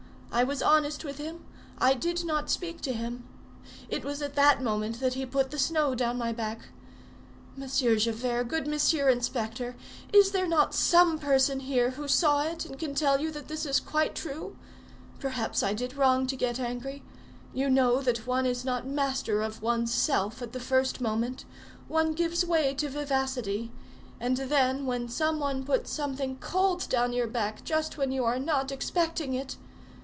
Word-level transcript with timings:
I 0.33 0.45
was 0.45 0.61
honest 0.61 1.03
with 1.03 1.17
him; 1.17 1.43
I 1.77 1.93
did 1.93 2.23
not 2.23 2.49
speak 2.49 2.79
to 2.83 2.93
him. 2.93 3.27
It 3.89 4.05
was 4.05 4.21
at 4.21 4.33
that 4.35 4.63
moment 4.63 5.01
that 5.01 5.13
he 5.13 5.25
put 5.25 5.51
the 5.51 5.59
snow 5.59 5.93
down 5.93 6.17
my 6.17 6.31
back. 6.31 6.61
Monsieur 7.57 7.97
Javert, 7.97 8.45
good 8.45 8.65
Monsieur 8.65 9.09
Inspector! 9.09 9.75
is 10.13 10.31
there 10.31 10.47
not 10.47 10.73
some 10.73 11.19
person 11.19 11.59
here 11.59 11.91
who 11.91 12.07
saw 12.07 12.43
it 12.43 12.63
and 12.65 12.79
can 12.79 12.95
tell 12.95 13.19
you 13.19 13.29
that 13.31 13.49
this 13.49 13.65
is 13.65 13.81
quite 13.81 14.15
true? 14.15 14.55
Perhaps 15.19 15.61
I 15.63 15.73
did 15.73 15.97
wrong 15.97 16.25
to 16.27 16.37
get 16.37 16.61
angry. 16.61 17.03
You 17.53 17.69
know 17.69 18.01
that 18.01 18.25
one 18.25 18.45
is 18.45 18.63
not 18.63 18.87
master 18.87 19.41
of 19.41 19.61
one's 19.61 19.93
self 19.93 20.41
at 20.41 20.53
the 20.53 20.61
first 20.61 21.01
moment. 21.01 21.43
One 21.89 22.13
gives 22.13 22.45
way 22.45 22.73
to 22.75 22.87
vivacity; 22.87 23.69
and 24.17 24.37
then, 24.37 24.85
when 24.85 25.09
some 25.09 25.39
one 25.39 25.65
puts 25.65 25.91
something 25.91 26.37
cold 26.37 26.87
down 26.87 27.11
your 27.11 27.27
back 27.27 27.65
just 27.65 27.97
when 27.97 28.13
you 28.13 28.23
are 28.23 28.39
not 28.39 28.71
expecting 28.71 29.33
it! 29.33 29.57